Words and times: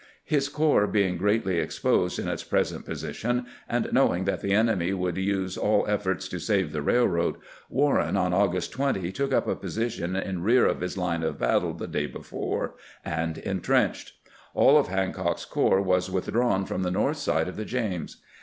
His 0.23 0.49
corps 0.49 0.87
being 0.87 1.15
greatly 1.17 1.59
exposed 1.59 2.17
in 2.17 2.27
its 2.27 2.43
pres 2.43 2.73
ent 2.73 2.85
position, 2.85 3.45
and 3.69 3.87
knowing 3.93 4.25
that 4.25 4.41
the 4.41 4.51
enemy 4.51 4.93
would 4.93 5.15
use 5.15 5.59
all 5.59 5.85
efforts 5.87 6.27
to 6.29 6.39
save 6.39 6.71
the 6.71 6.81
railroad, 6.81 7.35
Warren 7.69 8.17
on 8.17 8.33
August 8.33 8.71
20 8.71 9.11
took 9.11 9.31
up 9.31 9.47
a 9.47 9.55
position 9.55 10.15
in 10.15 10.41
rear 10.41 10.65
of 10.65 10.81
his 10.81 10.97
line 10.97 11.21
of 11.21 11.37
battle 11.37 11.75
the 11.75 11.85
day 11.87 12.07
before, 12.07 12.73
and 13.05 13.37
intrenched. 13.37 14.13
AU 14.55 14.77
of 14.77 14.87
Hancock's 14.87 15.45
corps 15.45 15.83
was 15.83 16.09
withdrawn 16.09 16.65
from 16.65 16.81
the 16.81 16.89
north 16.89 17.17
side 17.17 17.47
of 17.47 17.55
the 17.55 17.63
James. 17.63 18.23